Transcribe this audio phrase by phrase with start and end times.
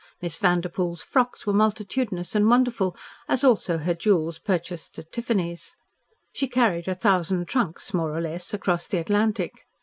[0.19, 2.97] Miss Vanderpoel's frocks were multitudinous and wonderful,
[3.29, 5.75] as also her jewels purchased at Tiffany's.
[6.33, 9.63] She carried a thousand trunks more or less across the Atlantic.